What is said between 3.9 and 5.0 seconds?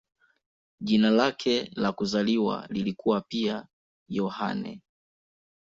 "Yohane".